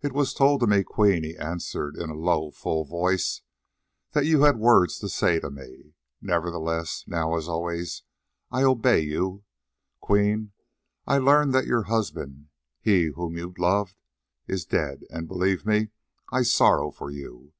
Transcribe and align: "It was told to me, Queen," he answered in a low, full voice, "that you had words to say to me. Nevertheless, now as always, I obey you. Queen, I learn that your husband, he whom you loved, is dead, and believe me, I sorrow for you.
"It 0.00 0.12
was 0.12 0.32
told 0.32 0.60
to 0.60 0.68
me, 0.68 0.84
Queen," 0.84 1.24
he 1.24 1.36
answered 1.36 1.96
in 1.96 2.08
a 2.08 2.14
low, 2.14 2.52
full 2.52 2.84
voice, 2.84 3.42
"that 4.12 4.24
you 4.24 4.42
had 4.42 4.60
words 4.60 4.96
to 5.00 5.08
say 5.08 5.40
to 5.40 5.50
me. 5.50 5.94
Nevertheless, 6.22 7.02
now 7.08 7.34
as 7.36 7.48
always, 7.48 8.04
I 8.52 8.62
obey 8.62 9.00
you. 9.00 9.42
Queen, 9.98 10.52
I 11.04 11.18
learn 11.18 11.50
that 11.50 11.66
your 11.66 11.82
husband, 11.90 12.46
he 12.80 13.06
whom 13.06 13.36
you 13.36 13.52
loved, 13.58 13.96
is 14.46 14.64
dead, 14.64 15.02
and 15.10 15.26
believe 15.26 15.66
me, 15.66 15.88
I 16.30 16.42
sorrow 16.42 16.92
for 16.92 17.10
you. 17.10 17.52